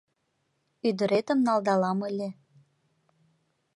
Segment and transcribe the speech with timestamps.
[0.87, 2.29] Ӱдыретым налдалам ыле.